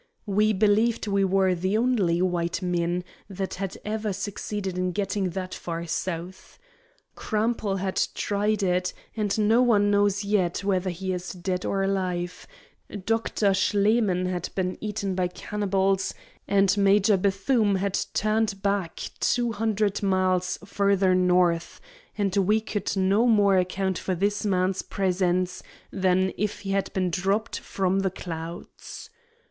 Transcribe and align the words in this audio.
We 0.25 0.51
believed 0.51 1.05
we 1.05 1.23
were 1.23 1.53
the 1.53 1.77
only 1.77 2.23
white 2.23 2.63
men 2.63 3.03
that 3.29 3.53
had 3.61 3.77
ever 3.85 4.11
succeeded 4.13 4.75
in 4.75 4.93
getting 4.93 5.29
that 5.29 5.53
far 5.53 5.85
south. 5.85 6.57
Crampel 7.15 7.75
had 7.77 8.07
tried 8.15 8.63
it, 8.63 8.93
and 9.15 9.37
no 9.37 9.61
one 9.61 9.91
knows 9.91 10.23
yet 10.23 10.63
whether 10.63 10.89
he 10.89 11.13
is 11.13 11.33
dead 11.33 11.65
or 11.65 11.83
alive; 11.83 12.47
Doctor 13.05 13.53
Schlemen 13.53 14.25
had 14.25 14.49
been 14.55 14.75
eaten 14.83 15.13
by 15.13 15.27
cannibals, 15.27 16.15
and 16.47 16.75
Major 16.77 17.15
Bethume 17.15 17.75
had 17.75 17.99
turned 18.15 18.63
back 18.63 19.01
two 19.19 19.51
hundred 19.51 20.01
miles 20.01 20.57
farther 20.65 21.13
north; 21.13 21.79
and 22.17 22.35
we 22.37 22.59
could 22.59 22.97
no 22.97 23.27
more 23.27 23.55
account 23.59 23.99
for 23.99 24.15
this 24.15 24.47
man's 24.47 24.81
presence 24.81 25.61
than 25.91 26.33
if 26.39 26.61
he 26.61 26.71
had 26.71 26.91
been 26.93 27.11
dropped 27.11 27.59
from 27.59 27.99
the 27.99 28.09
clouds. 28.09 29.11